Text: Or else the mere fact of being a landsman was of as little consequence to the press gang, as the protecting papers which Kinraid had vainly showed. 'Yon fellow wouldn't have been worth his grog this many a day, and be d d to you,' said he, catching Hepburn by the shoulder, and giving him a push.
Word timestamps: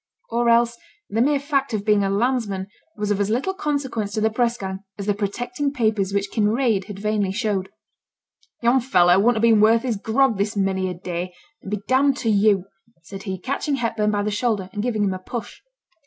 Or 0.31 0.49
else 0.49 0.79
the 1.11 1.21
mere 1.21 1.37
fact 1.39 1.75
of 1.75 1.85
being 1.85 2.03
a 2.03 2.09
landsman 2.09 2.65
was 2.97 3.11
of 3.11 3.19
as 3.19 3.29
little 3.29 3.53
consequence 3.53 4.11
to 4.13 4.21
the 4.21 4.31
press 4.31 4.57
gang, 4.57 4.79
as 4.97 5.05
the 5.05 5.13
protecting 5.13 5.71
papers 5.71 6.11
which 6.11 6.31
Kinraid 6.31 6.85
had 6.85 6.97
vainly 6.97 7.31
showed. 7.31 7.69
'Yon 8.63 8.79
fellow 8.81 9.19
wouldn't 9.19 9.35
have 9.37 9.41
been 9.43 9.61
worth 9.61 9.83
his 9.83 9.97
grog 9.97 10.39
this 10.39 10.57
many 10.57 10.89
a 10.89 10.95
day, 10.95 11.35
and 11.61 11.69
be 11.69 11.77
d 11.87 11.95
d 12.01 12.13
to 12.13 12.29
you,' 12.31 12.65
said 13.03 13.21
he, 13.29 13.37
catching 13.37 13.75
Hepburn 13.75 14.09
by 14.09 14.23
the 14.23 14.31
shoulder, 14.31 14.71
and 14.73 14.81
giving 14.81 15.03
him 15.03 15.13
a 15.13 15.19
push. 15.19 15.61